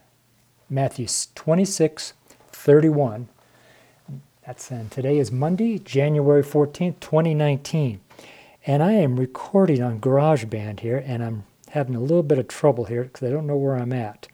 [0.70, 2.12] Matthew 26
[2.52, 3.30] 31.
[4.46, 8.02] That's and today is Monday, January 14th, 2019.
[8.68, 12.84] And I am recording on GarageBand here, and I'm having a little bit of trouble
[12.84, 14.28] here because I don't know where I'm at.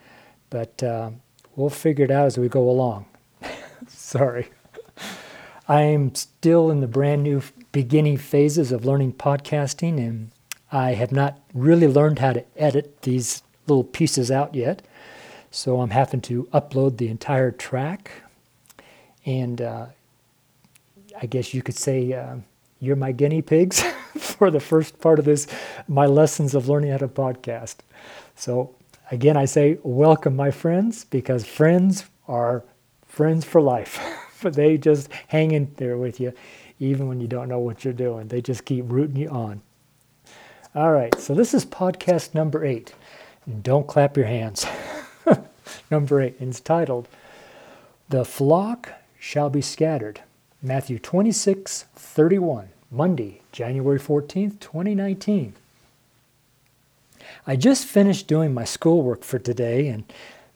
[0.50, 1.12] But uh,
[1.56, 3.06] we'll figure it out as we go along.
[3.88, 4.50] Sorry.
[5.72, 7.42] I'm still in the brand new
[7.72, 10.32] beginning phases of learning podcasting, and
[10.70, 14.82] I have not really learned how to edit these little pieces out yet.
[15.50, 18.12] So I'm having to upload the entire track.
[19.26, 19.86] And uh,
[21.22, 22.36] I guess you could say uh,
[22.82, 23.82] you're my guinea pigs
[24.18, 25.48] for the first part of this,
[25.88, 27.78] my lessons of learning how to podcast.
[28.36, 28.76] So
[29.10, 32.66] again, I say welcome, my friends, because friends are
[33.08, 34.02] friends for life.
[34.42, 36.34] but they just hang in there with you
[36.80, 38.28] even when you don't know what you're doing.
[38.28, 39.62] They just keep rooting you on.
[40.74, 42.94] All right, so this is podcast number eight.
[43.62, 44.66] Don't clap your hands.
[45.92, 47.08] number eight, it's titled
[48.10, 50.22] The Flock Shall Be Scattered.
[50.64, 55.54] Matthew 26, 31, Monday, January 14th, 2019.
[57.48, 60.04] I just finished doing my schoolwork for today, and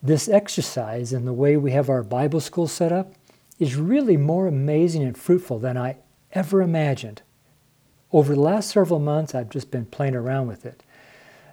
[0.02, 3.12] this exercise and the way we have our Bible school set up
[3.58, 5.96] is really more amazing and fruitful than I
[6.32, 7.22] ever imagined.
[8.12, 10.82] Over the last several months, I've just been playing around with it.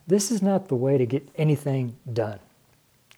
[0.06, 2.40] This is not the way to get anything done.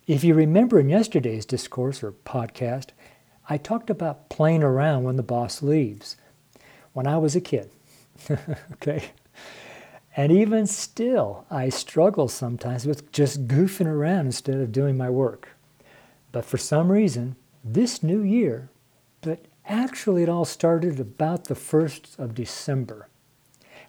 [0.07, 2.89] If you remember in yesterday's discourse or podcast,
[3.49, 6.15] I talked about playing around when the boss leaves
[6.93, 7.69] when I was a kid.
[8.73, 9.11] okay?
[10.15, 15.49] And even still, I struggle sometimes with just goofing around instead of doing my work.
[16.31, 18.69] But for some reason, this new year,
[19.25, 23.07] but actually, it all started about the 1st of December.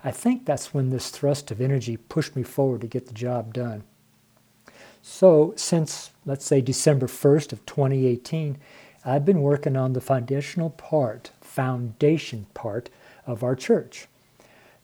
[0.02, 3.52] I think that's when this thrust of energy pushed me forward to get the job
[3.52, 3.84] done.
[5.02, 8.56] So, since let's say December 1st of 2018,
[9.04, 12.88] I've been working on the foundational part, foundation part
[13.26, 14.08] of our church.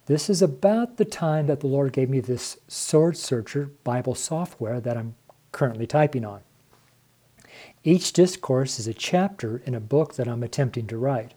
[0.07, 4.81] This is about the time that the Lord gave me this Sword Searcher Bible software
[4.81, 5.15] that I'm
[5.51, 6.43] currently typing on.
[7.85, 11.35] Each discourse is a chapter in a book that I'm attempting to write.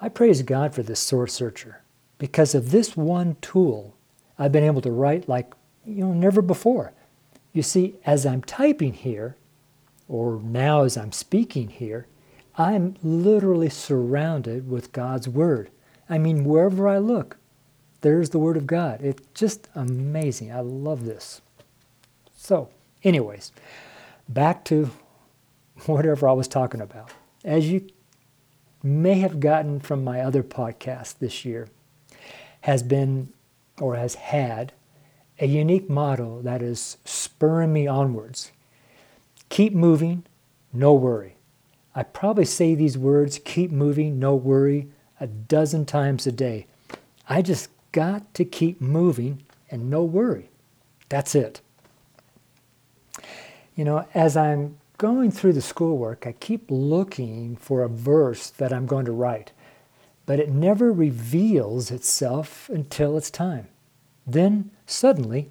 [0.00, 1.82] I praise God for this Sword Searcher.
[2.18, 3.96] Because of this one tool,
[4.38, 5.52] I've been able to write like,
[5.84, 6.92] you know, never before.
[7.52, 9.36] You see, as I'm typing here,
[10.08, 12.06] or now as I'm speaking here,
[12.56, 15.70] I'm literally surrounded with God's Word.
[16.08, 17.38] I mean, wherever I look,
[18.02, 19.00] there's the Word of God.
[19.02, 20.52] It's just amazing.
[20.52, 21.40] I love this.
[22.36, 22.68] So,
[23.02, 23.52] anyways,
[24.28, 24.90] back to
[25.86, 27.10] whatever I was talking about.
[27.44, 27.88] As you
[28.82, 31.68] may have gotten from my other podcast this year,
[32.62, 33.32] has been
[33.80, 34.72] or has had
[35.40, 38.52] a unique motto that is spurring me onwards.
[39.48, 40.24] Keep moving,
[40.72, 41.36] no worry.
[41.94, 44.88] I probably say these words, keep moving, no worry,
[45.20, 46.66] a dozen times a day.
[47.28, 50.48] I just got to keep moving and no worry.
[51.08, 51.60] That's it.
[53.74, 58.72] You know, as I'm going through the schoolwork, I keep looking for a verse that
[58.72, 59.50] I'm going to write,
[60.26, 63.66] but it never reveals itself until it's time.
[64.24, 65.50] Then, suddenly,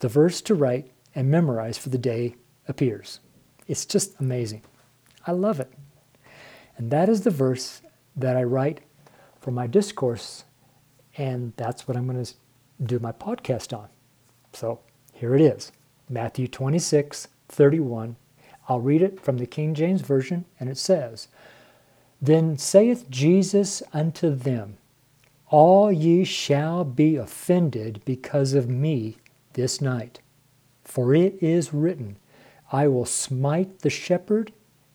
[0.00, 2.34] the verse to write and memorize for the day
[2.68, 3.20] appears.
[3.66, 4.64] It's just amazing.
[5.26, 5.72] I love it.
[6.76, 7.80] And that is the verse
[8.14, 8.82] that I write
[9.40, 10.44] for my discourse,
[11.16, 12.34] and that's what I'm going to
[12.82, 13.88] do my podcast on.
[14.52, 14.80] So
[15.14, 15.72] here it is
[16.10, 18.16] Matthew 26, 31
[18.70, 21.26] I'll read it from the King James Version, and it says,
[22.22, 24.76] Then saith Jesus unto them,
[25.48, 29.16] All ye shall be offended because of me
[29.54, 30.20] this night.
[30.84, 32.16] For it is written,
[32.70, 34.52] I will smite the shepherd,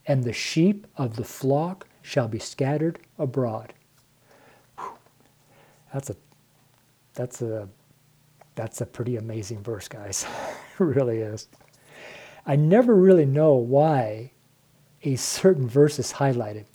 [0.08, 3.74] and the sheep of the flock shall be scattered abroad.
[5.94, 6.16] That's a
[7.14, 7.68] that's a
[8.56, 10.26] that's a pretty amazing verse, guys.
[10.80, 11.50] it really is.
[12.46, 14.32] I never really know why
[15.04, 16.66] a certain verse is highlighted,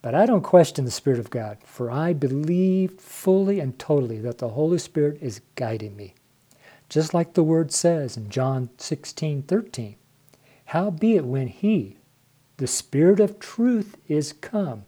[0.00, 4.38] But I don't question the Spirit of God, for I believe fully and totally that
[4.38, 6.14] the Holy Spirit is guiding me.
[6.88, 9.96] Just like the word says in John 16 13.
[10.66, 11.98] Howbeit, when He,
[12.58, 14.84] the Spirit of truth, is come,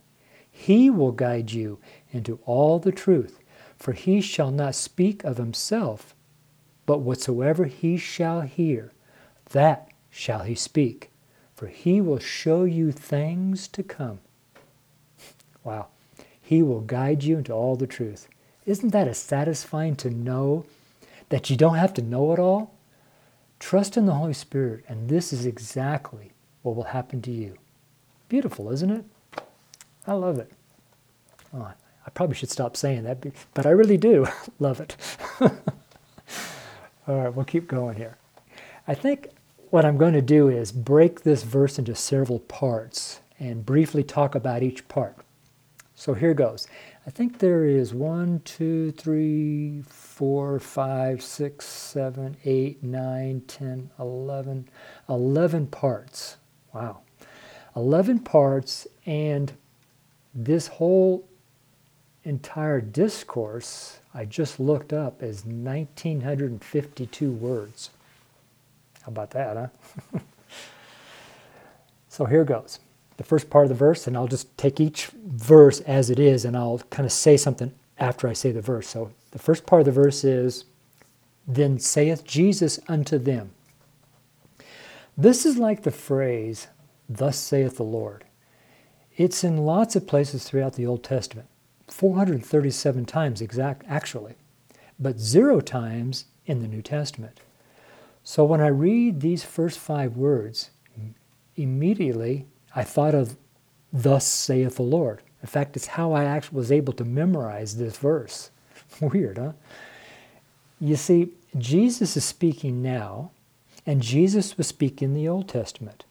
[0.51, 1.79] He will guide you
[2.13, 3.41] into all the truth.
[3.77, 6.15] For He shall not speak of Himself,
[6.87, 8.93] but whatsoever He shall hear,
[9.51, 11.11] that shall He speak.
[11.55, 14.21] For He will show you things to come.
[15.65, 15.87] Wow.
[16.41, 18.29] He will guide you into all the truth.
[18.67, 20.67] Isn't that a satisfying to know
[21.31, 22.75] that you don't have to know it all?
[23.59, 26.33] Trust in the Holy Spirit, and this is exactly
[26.63, 27.57] what will happen to you.
[28.29, 29.05] Beautiful, isn't it?
[30.07, 30.53] I love it.
[31.55, 31.73] Oh,
[32.07, 33.25] I probably should stop saying that,
[33.55, 34.27] but I really do
[34.59, 34.97] love it.
[35.41, 35.51] all
[37.07, 38.19] right, we'll keep going here.
[38.87, 39.29] I think
[39.75, 44.37] what I'm going to do is break this verse into several parts and briefly talk
[44.37, 45.17] about each part.
[45.97, 46.69] So here goes.
[47.09, 54.69] I think there is one, two, three, four, five, six, seven, eight, nine, ten, eleven,
[55.09, 56.37] eleven parts.
[56.73, 57.01] Wow.
[57.75, 59.55] 11 parts, and
[60.33, 61.27] this whole
[62.23, 67.91] entire discourse I just looked up is 1952 words.
[69.05, 70.19] How about that, huh?
[72.09, 72.81] so here goes
[73.17, 76.45] the first part of the verse, and I'll just take each verse as it is,
[76.45, 78.89] and I'll kind of say something after I say the verse.
[78.89, 80.65] So the first part of the verse is,
[81.47, 83.53] Then saith Jesus unto them.
[85.17, 86.67] This is like the phrase,
[87.09, 88.25] Thus saith the Lord.
[89.17, 91.47] It's in lots of places throughout the Old Testament,
[91.87, 94.35] 437 times exact, actually,
[94.99, 97.39] but zero times in the New Testament.
[98.25, 100.71] So when I read these first five words,
[101.57, 103.37] immediately I thought of,
[103.93, 105.23] Thus saith the Lord.
[105.41, 108.51] In fact, it's how I actually was able to memorize this verse.
[109.01, 109.53] Weird, huh?
[110.81, 113.31] You see, Jesus is speaking now,
[113.87, 116.05] and Jesus was speaking in the Old Testament.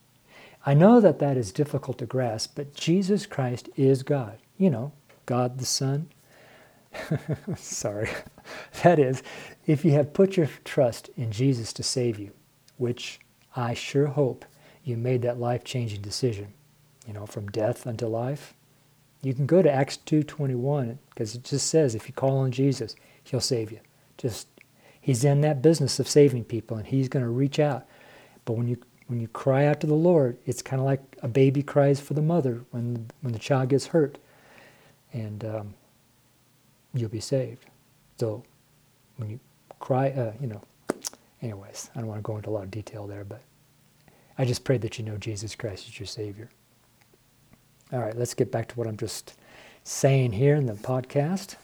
[0.65, 4.37] I know that that is difficult to grasp, but Jesus Christ is God.
[4.57, 4.93] You know,
[5.25, 6.07] God the Son.
[7.57, 8.09] Sorry.
[8.83, 9.23] that is,
[9.65, 12.31] if you have put your trust in Jesus to save you,
[12.77, 13.19] which
[13.55, 14.45] I sure hope
[14.83, 16.53] you made that life-changing decision,
[17.07, 18.53] you know, from death unto life.
[19.21, 22.95] You can go to Acts 2:21 because it just says if you call on Jesus,
[23.23, 23.79] he'll save you.
[24.17, 24.47] Just
[24.99, 27.85] he's in that business of saving people and he's going to reach out.
[28.45, 28.77] But when you
[29.07, 32.13] when you cry out to the Lord, it's kind of like a baby cries for
[32.13, 34.17] the mother when when the child gets hurt,
[35.13, 35.73] and um,
[36.93, 37.65] you'll be saved.
[38.23, 38.41] So
[39.17, 39.39] when you
[39.81, 40.61] cry, uh, you know.
[41.41, 43.41] Anyways, I don't want to go into a lot of detail there, but
[44.37, 46.49] I just pray that you know Jesus Christ is your Savior.
[47.91, 49.33] All right, let's get back to what I'm just
[49.83, 51.57] saying here in the podcast.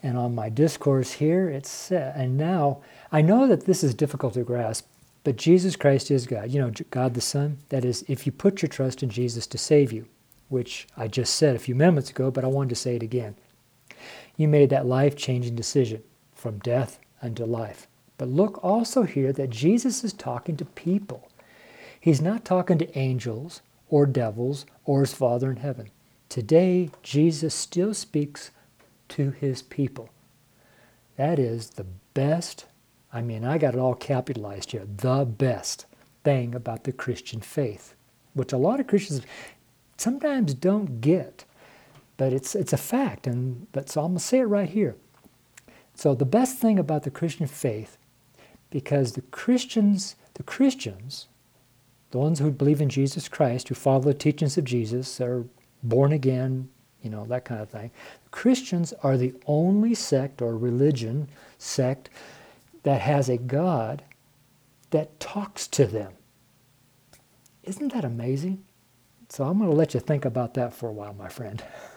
[0.00, 4.34] And on my discourse here, it's, uh, and now I know that this is difficult
[4.34, 4.86] to grasp,
[5.24, 6.52] but Jesus Christ is God.
[6.52, 7.58] You know, God the Son.
[7.70, 10.06] That is, if you put your trust in Jesus to save you,
[10.50, 13.34] which I just said a few moments ago, but I wanted to say it again.
[14.36, 16.02] You made that life changing decision
[16.34, 17.86] from death unto life.
[18.18, 21.28] But look also here that Jesus is talking to people.
[22.00, 25.90] He's not talking to angels or devils or his Father in heaven.
[26.28, 28.50] Today, Jesus still speaks
[29.10, 30.10] to his people.
[31.16, 32.66] That is the best,
[33.12, 35.86] I mean, I got it all capitalized here, the best
[36.24, 37.94] thing about the Christian faith,
[38.34, 39.22] which a lot of Christians
[39.96, 41.44] sometimes don't get.
[42.16, 44.96] But it's, it's a fact, and but so I'm going to say it right here.
[45.94, 47.98] So the best thing about the Christian faith,
[48.70, 51.28] because the Christians, the Christians
[52.10, 55.44] the ones who believe in Jesus Christ, who follow the teachings of Jesus, are
[55.82, 56.68] born again,
[57.02, 57.90] you know, that kind of thing.
[58.30, 62.08] Christians are the only sect or religion sect
[62.84, 64.02] that has a God
[64.90, 66.12] that talks to them.
[67.64, 68.64] Isn't that amazing?
[69.28, 71.62] So I'm going to let you think about that for a while, my friend.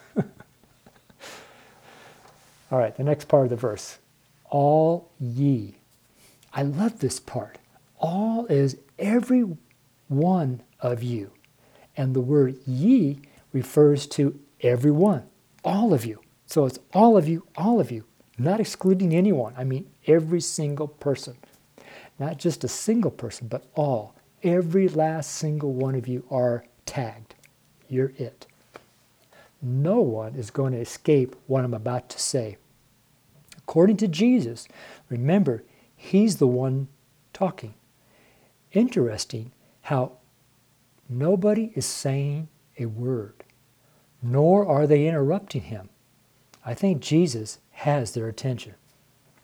[2.72, 3.98] All right, the next part of the verse.
[4.46, 5.76] All ye.
[6.54, 7.58] I love this part.
[8.00, 9.46] All is every
[10.08, 11.32] one of you.
[11.98, 13.20] And the word ye
[13.52, 15.24] refers to everyone,
[15.64, 16.22] all of you.
[16.46, 18.06] So it's all of you, all of you,
[18.38, 19.54] not excluding anyone.
[19.58, 21.38] I mean, every single person.
[22.18, 24.16] Not just a single person, but all.
[24.44, 27.36] Every last single one of you are tagged.
[27.88, 28.48] You're it.
[29.62, 32.58] No one is going to escape what I'm about to say.
[33.58, 34.68] According to Jesus,
[35.10, 35.64] remember,
[35.96, 36.88] he's the one
[37.34, 37.74] talking.
[38.72, 39.52] Interesting
[39.84, 40.14] how
[41.10, 42.48] nobody is saying
[42.80, 43.44] a word.
[44.22, 45.90] nor are they interrupting him.
[46.66, 48.76] I think Jesus has their attention.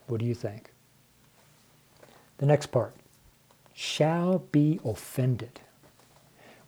[0.08, 0.72] What do you think?
[2.38, 2.96] The next part
[3.74, 5.62] shall be offended.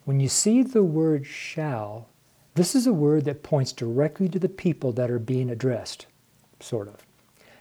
[0.05, 2.07] When you see the word shall,
[2.57, 6.07] this is a word that points directly to the people that are being addressed,
[6.59, 7.05] sort of.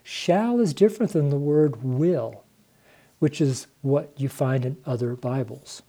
[0.03, 2.45] Shall is different than the word will,
[3.19, 5.83] which is what you find in other Bibles.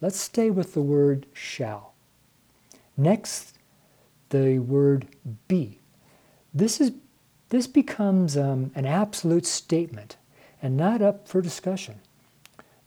[0.00, 1.94] Let's stay with the word shall.
[2.96, 3.58] Next,
[4.30, 5.06] the word
[5.48, 5.80] be.
[6.52, 6.92] This, is,
[7.48, 10.16] this becomes um, an absolute statement
[10.62, 12.00] and not up for discussion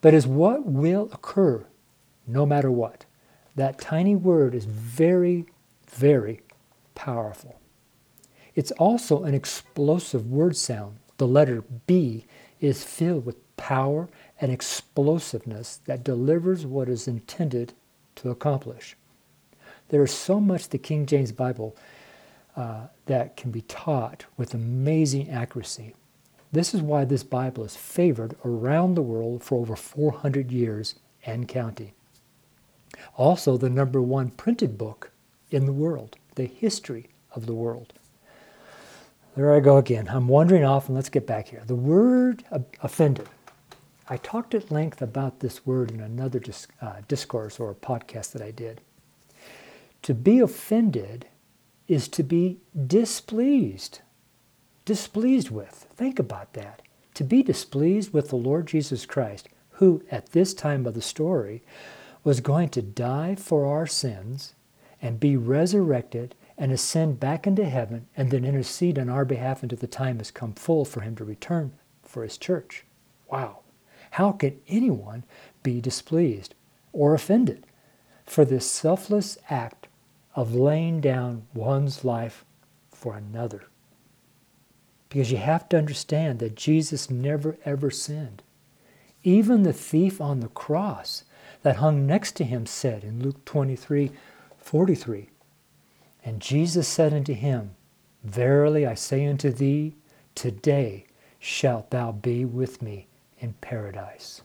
[0.01, 1.63] but is what will occur
[2.27, 3.05] no matter what.
[3.55, 5.45] That tiny word is very,
[5.91, 6.41] very
[6.95, 7.59] powerful.
[8.55, 10.97] It's also an explosive word sound.
[11.17, 12.25] The letter B
[12.59, 17.73] is filled with power and explosiveness that delivers what is intended
[18.15, 18.95] to accomplish.
[19.89, 21.75] There is so much the King James Bible
[22.55, 25.95] uh, that can be taught with amazing accuracy.
[26.51, 30.95] This is why this Bible is favored around the world for over 400 years
[31.25, 31.93] and counting.
[33.17, 35.10] Also, the number one printed book
[35.51, 37.93] in the world, the history of the world.
[39.35, 40.07] There I go again.
[40.09, 41.63] I'm wandering off, and let's get back here.
[41.65, 42.43] The word
[42.81, 43.29] offended.
[44.09, 46.41] I talked at length about this word in another
[46.81, 48.81] uh, discourse or podcast that I did.
[50.01, 51.27] To be offended
[51.87, 53.99] is to be displeased
[54.85, 55.87] displeased with.
[55.95, 56.81] Think about that.
[57.13, 61.61] To be displeased with the Lord Jesus Christ, who at this time of the story
[62.23, 64.53] was going to die for our sins
[65.01, 69.77] and be resurrected and ascend back into heaven and then intercede on our behalf until
[69.77, 72.85] the time has come full for him to return for his church.
[73.29, 73.59] Wow.
[74.11, 75.23] How can anyone
[75.63, 76.53] be displeased
[76.93, 77.65] or offended
[78.25, 79.87] for this selfless act
[80.35, 82.45] of laying down one's life
[82.91, 83.63] for another?
[85.09, 88.43] Because you have to understand that Jesus never ever sinned.
[89.23, 91.23] Even the thief on the cross
[91.63, 94.11] that hung next to him said in Luke 23
[94.61, 95.29] 43,
[96.23, 97.71] And Jesus said unto him,
[98.23, 99.95] Verily I say unto thee,
[100.35, 101.05] today
[101.39, 103.07] shalt thou be with me
[103.39, 104.41] in paradise.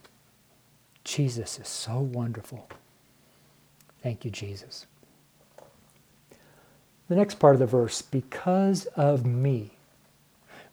[1.05, 2.69] Jesus is so wonderful.
[4.03, 4.87] Thank you, Jesus.
[7.09, 9.73] The next part of the verse, because of me.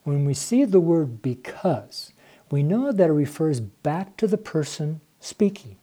[0.03, 2.11] When we see the word because,
[2.49, 5.75] we know that it refers back to the person speaking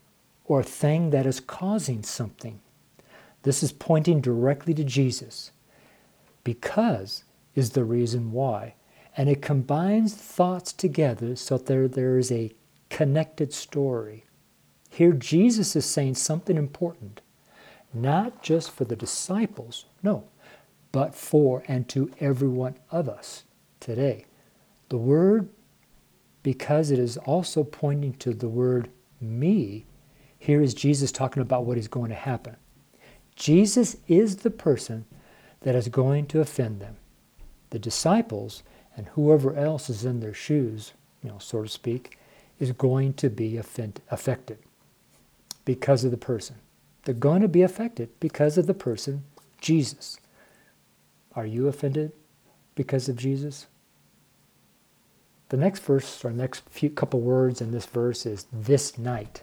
[0.45, 2.61] or thing that is causing something.
[3.43, 5.53] This is pointing directly to Jesus.
[6.45, 8.75] Because is the reason why.
[9.17, 12.53] And it combines thoughts together so that there, there is a
[12.89, 14.25] connected story.
[14.91, 17.21] Here, Jesus is saying something important,
[17.95, 20.25] not just for the disciples, no,
[20.93, 23.45] but for and to every one of us
[23.79, 24.27] today.
[24.89, 25.49] The word,
[26.43, 29.87] because it is also pointing to the word me,
[30.39, 32.57] here is Jesus talking about what is going to happen.
[33.37, 35.07] Jesus is the person
[35.61, 36.97] that is going to offend them.
[37.71, 38.63] The disciples
[38.97, 42.19] and whoever else is in their shoes, you know, so to speak,
[42.59, 44.59] is going to be offend- affected
[45.65, 46.57] because of the person.
[47.05, 49.25] They're going to be affected because of the person,
[49.61, 50.19] Jesus.
[51.35, 52.13] Are you offended
[52.75, 53.67] because of Jesus?
[55.49, 59.43] The next verse, or next few couple words in this verse is this night.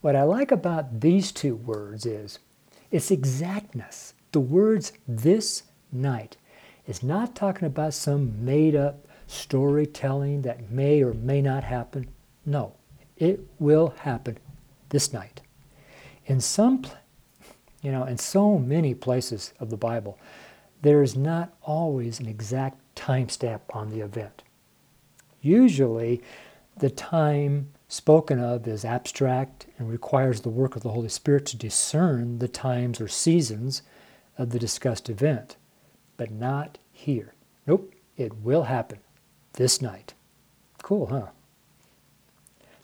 [0.00, 2.38] What I like about these two words is
[2.90, 4.14] its exactness.
[4.32, 6.36] The words this night
[6.86, 12.08] is not talking about some made up storytelling that may or may not happen.
[12.46, 12.74] No,
[13.16, 14.38] it will happen
[14.88, 15.42] this night.
[16.26, 16.82] In some,
[17.82, 20.18] you know, in so many places of the Bible,
[20.82, 24.42] there is not always an exact timestamp on the event.
[25.42, 26.22] Usually,
[26.80, 31.56] the time spoken of is abstract and requires the work of the Holy Spirit to
[31.56, 33.82] discern the times or seasons
[34.38, 35.56] of the discussed event,
[36.16, 37.34] but not here.
[37.66, 38.98] Nope, it will happen
[39.54, 40.14] this night.
[40.82, 41.26] Cool, huh?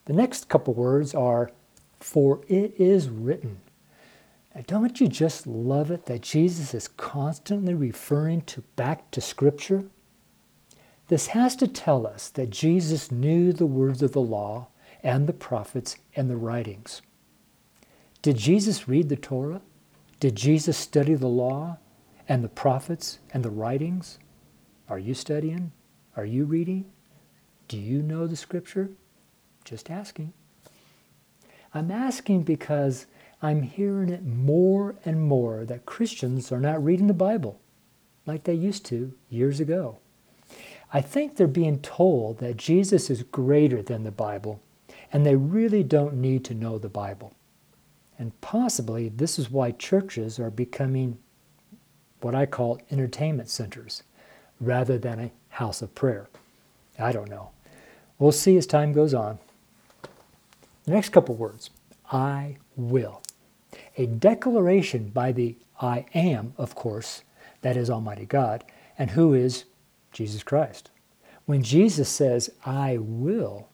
[0.04, 1.50] The next couple words are,
[1.98, 3.60] For it is written.
[4.54, 9.84] Now, don't you just love it that Jesus is constantly referring to back to Scripture?
[11.08, 14.68] This has to tell us that Jesus knew the words of the law
[15.02, 17.00] and the prophets and the writings.
[18.22, 19.60] Did Jesus read the Torah?
[20.18, 21.78] Did Jesus study the law
[22.28, 24.18] and the prophets and the writings?
[24.88, 25.70] Are you studying?
[26.16, 26.86] Are you reading?
[27.68, 28.90] Do you know the scripture?
[29.64, 30.32] Just asking.
[31.72, 33.06] I'm asking because
[33.42, 37.60] I'm hearing it more and more that Christians are not reading the Bible
[38.24, 39.98] like they used to years ago.
[40.96, 44.62] I think they're being told that Jesus is greater than the Bible
[45.12, 47.34] and they really don't need to know the Bible.
[48.18, 51.18] And possibly this is why churches are becoming
[52.22, 54.04] what I call entertainment centers
[54.58, 56.28] rather than a house of prayer.
[56.98, 57.50] I don't know.
[58.18, 59.38] We'll see as time goes on.
[60.84, 61.68] The next couple words
[62.10, 63.20] I will.
[63.98, 67.22] A declaration by the I am, of course,
[67.60, 68.64] that is Almighty God,
[68.98, 69.66] and who is
[70.16, 70.90] Jesus Christ.
[71.44, 73.68] When Jesus says, I will,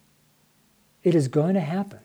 [1.05, 2.01] it is going to happen.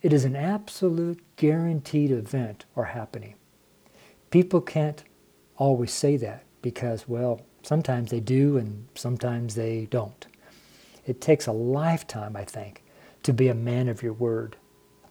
[0.00, 3.34] It is an absolute guaranteed event or happening.
[4.30, 5.04] People can't
[5.58, 10.26] always say that because, well, sometimes they do and sometimes they don't.
[11.04, 12.82] It takes a lifetime, I think,
[13.24, 14.56] to be a man of your word,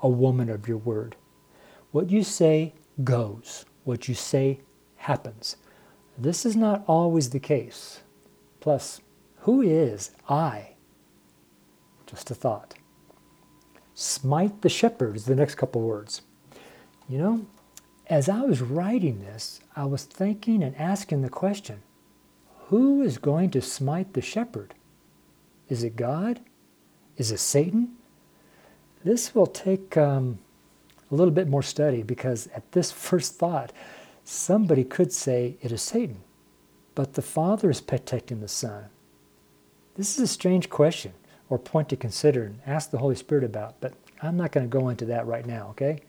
[0.01, 1.15] a woman of your word.
[1.91, 2.73] What you say
[3.03, 4.61] goes, what you say
[4.95, 5.57] happens.
[6.17, 8.01] This is not always the case.
[8.61, 9.01] Plus,
[9.39, 10.69] who is I?
[12.05, 12.75] Just a thought.
[13.93, 16.21] Smite the shepherd is the next couple words.
[17.09, 17.45] You know,
[18.07, 21.81] as I was writing this, I was thinking and asking the question
[22.67, 24.73] who is going to smite the shepherd?
[25.67, 26.39] Is it God?
[27.17, 27.97] Is it Satan?
[29.03, 30.39] This will take um,
[31.11, 33.73] a little bit more study because at this first thought,
[34.23, 36.21] somebody could say it is Satan,
[36.95, 38.85] but the Father is protecting the Son.
[39.95, 41.13] This is a strange question
[41.49, 44.77] or point to consider and ask the Holy Spirit about, but I'm not going to
[44.77, 45.99] go into that right now, okay?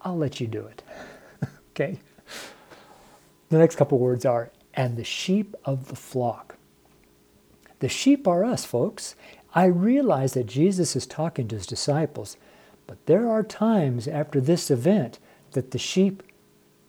[0.00, 0.82] I'll let you do it,
[1.70, 1.98] okay?
[3.50, 6.56] The next couple words are, and the sheep of the flock.
[7.80, 9.14] The sheep are us, folks.
[9.54, 12.36] I realize that Jesus is talking to his disciples,
[12.86, 15.18] but there are times after this event
[15.52, 16.22] that the sheep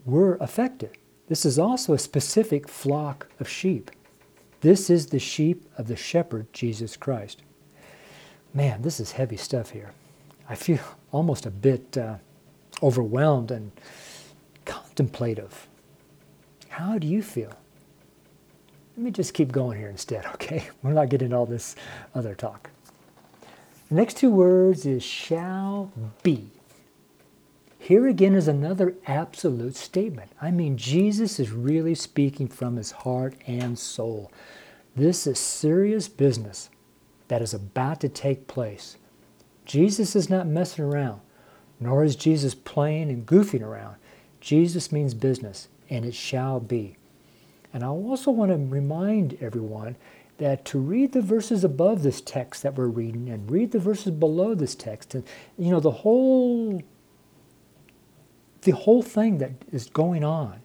[0.06, 0.98] were affected.
[1.30, 3.92] This is also a specific flock of sheep.
[4.62, 7.44] This is the sheep of the shepherd, Jesus Christ.
[8.52, 9.92] Man, this is heavy stuff here.
[10.50, 10.80] I feel
[11.12, 12.16] almost a bit uh,
[12.82, 13.72] overwhelmed and
[14.66, 15.68] contemplative.
[16.68, 17.54] How do you feel?
[18.98, 20.68] Let me just keep going here instead, okay?
[20.82, 21.76] We're not getting all this
[22.16, 22.72] other talk.
[23.90, 25.92] The next two words is shall
[26.24, 26.50] be.
[27.80, 30.32] Here again is another absolute statement.
[30.42, 34.32] I mean, Jesus is really speaking from his heart and soul.
[34.96, 36.70] This is serious business
[37.30, 38.98] that is about to take place.
[39.66, 41.22] Jesus is not messing around,
[41.80, 43.96] nor is Jesus playing and goofing around.
[44.42, 46.98] Jesus means business, and it shall be.
[47.74, 49.96] And I also want to remind everyone
[50.38, 54.12] that to read the verses above this text that we're reading and read the verses
[54.12, 55.24] below this text, and
[55.58, 56.82] you know the whole
[58.70, 60.62] the whole thing that is going on.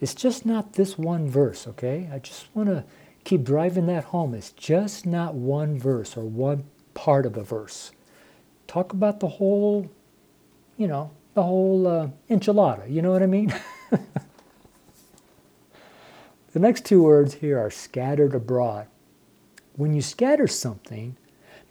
[0.00, 2.08] It's just not this one verse, okay?
[2.10, 2.84] I just want to
[3.24, 4.32] keep driving that home.
[4.32, 6.64] It's just not one verse or one
[6.94, 7.90] part of a verse.
[8.66, 9.90] Talk about the whole,
[10.78, 12.90] you know, the whole uh, enchilada.
[12.90, 13.52] You know what I mean?
[13.90, 14.00] the
[16.54, 18.86] next two words here are scattered abroad.
[19.76, 21.18] When you scatter something,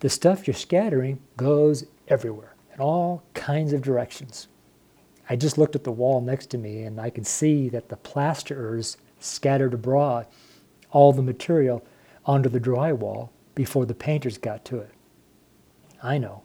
[0.02, 4.48] the stuff you're scattering goes everywhere in all kinds of directions.
[5.30, 7.98] I just looked at the wall next to me and I can see that the
[7.98, 10.28] plasterers scattered abroad
[10.92, 11.86] all the material
[12.26, 14.92] onto the drywall before the painters got to it.
[16.02, 16.44] I know.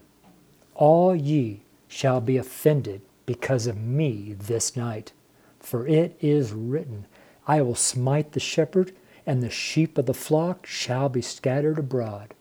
[0.75, 5.13] All ye shall be offended because of me this night.
[5.59, 7.07] For it is written,
[7.47, 8.91] I will smite the shepherd,
[9.25, 12.35] and the sheep of the flock shall be scattered abroad.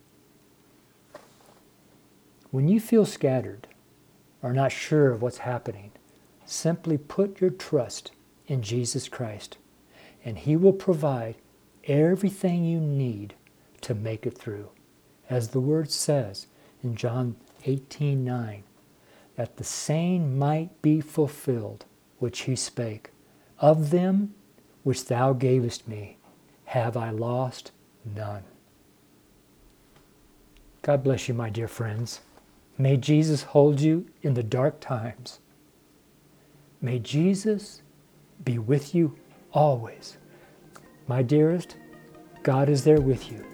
[2.51, 3.67] When you feel scattered
[4.43, 5.93] or not sure of what's happening,
[6.45, 8.13] simply put your trust
[8.47, 9.57] in Jesus Christ,
[10.23, 11.37] and He will provide
[11.85, 13.33] everything you need
[13.81, 14.69] to make it through.
[15.31, 16.47] As the word says
[16.83, 18.63] in John 18 9,
[19.37, 21.85] that the saying might be fulfilled
[22.19, 23.11] which He spake
[23.59, 24.35] Of them
[24.83, 26.17] which Thou gavest me,
[26.67, 27.73] have I lost
[28.05, 28.45] none.
[30.83, 32.21] God bless you, my dear friends.
[32.79, 35.41] May Jesus hold you in the dark times.
[36.81, 37.83] May Jesus
[38.45, 39.17] be with you
[39.53, 40.17] always.
[41.07, 41.77] My dearest,
[42.43, 43.45] God is there with you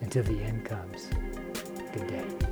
[0.00, 1.08] until the end comes.
[1.92, 2.47] Good day.